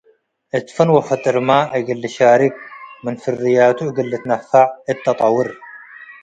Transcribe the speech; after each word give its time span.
እት 0.57 0.67
ፈን 0.75 0.89
ወፍጥር 0.95 1.35
መ 1.47 1.49
እግል 1.77 1.99
ልሻርክ፡ 2.03 2.55
ምን 3.03 3.15
ፈርያቱ 3.21 3.77
እግል 3.87 4.07
ልትነፈዕ፡ 4.11 4.67
እት 4.89 4.97
ተጠውር 5.05 5.49